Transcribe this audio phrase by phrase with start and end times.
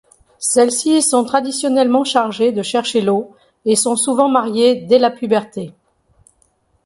[0.39, 5.75] Celles-ci sont traditionnellement chargées de chercher l'eau et sont souvent mariées dès la puberté.